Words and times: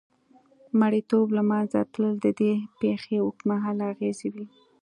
مریتوب 0.79 1.27
له 1.37 1.43
منځه 1.49 1.79
تلل 1.93 2.15
د 2.21 2.27
دې 2.39 2.53
پېښې 2.81 3.15
اوږدمهاله 3.21 3.83
اغېزې 3.93 4.29
وې. 4.33 4.45